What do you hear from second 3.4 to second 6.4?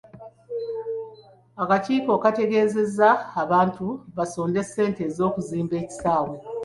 abantu basonde ssente z'okuzimba ekisaawe.